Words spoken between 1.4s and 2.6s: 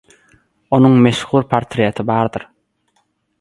portreti bardyr.